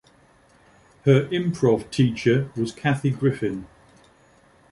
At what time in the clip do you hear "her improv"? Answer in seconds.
1.05-1.91